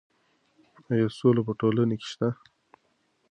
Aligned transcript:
ایا 0.91 1.07
سوله 1.17 1.41
په 1.47 1.53
ټولنه 1.59 1.95
کې 1.99 2.07
شته؟ 2.11 2.27